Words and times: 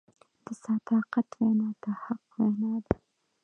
د 0.45 0.47
صداقت 0.63 1.27
وینا 1.37 1.69
د 1.81 1.83
حق 2.01 2.23
وینا 2.39 2.73
ده. 2.85 2.93